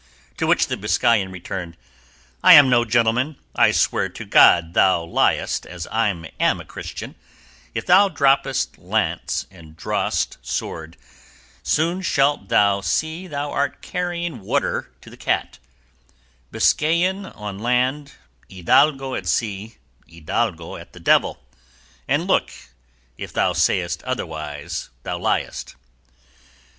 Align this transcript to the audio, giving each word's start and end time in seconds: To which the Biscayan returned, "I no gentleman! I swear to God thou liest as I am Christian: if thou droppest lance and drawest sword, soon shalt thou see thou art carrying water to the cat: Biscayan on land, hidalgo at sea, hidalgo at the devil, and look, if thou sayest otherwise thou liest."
To 0.37 0.47
which 0.47 0.65
the 0.65 0.77
Biscayan 0.77 1.31
returned, 1.31 1.77
"I 2.43 2.59
no 2.59 2.83
gentleman! 2.85 3.37
I 3.53 3.71
swear 3.71 4.09
to 4.09 4.25
God 4.25 4.73
thou 4.73 5.03
liest 5.05 5.67
as 5.67 5.85
I 5.91 6.07
am 6.39 6.65
Christian: 6.65 7.13
if 7.75 7.85
thou 7.85 8.09
droppest 8.09 8.79
lance 8.79 9.45
and 9.51 9.77
drawest 9.77 10.39
sword, 10.41 10.97
soon 11.61 12.01
shalt 12.01 12.49
thou 12.49 12.81
see 12.81 13.27
thou 13.27 13.51
art 13.51 13.83
carrying 13.83 14.39
water 14.39 14.91
to 15.01 15.11
the 15.11 15.17
cat: 15.17 15.59
Biscayan 16.51 17.27
on 17.35 17.59
land, 17.59 18.13
hidalgo 18.51 19.13
at 19.13 19.27
sea, 19.27 19.77
hidalgo 20.11 20.77
at 20.77 20.93
the 20.93 20.99
devil, 20.99 21.43
and 22.07 22.25
look, 22.25 22.49
if 23.19 23.31
thou 23.31 23.53
sayest 23.53 24.01
otherwise 24.01 24.89
thou 25.03 25.19
liest." 25.19 25.75